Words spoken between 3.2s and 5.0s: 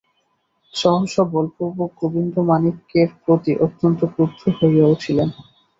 প্রতি অত্যন্ত ক্রুদ্ধ হইয়া